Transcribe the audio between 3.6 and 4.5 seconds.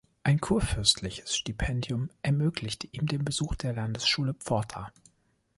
Landesschule